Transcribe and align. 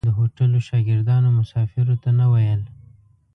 د 0.07 0.09
هوټلو 0.17 0.59
شاګردانو 0.67 1.29
مسافرو 1.39 1.95
ته 2.03 2.09
نه 2.19 2.25
ویل. 2.31 2.61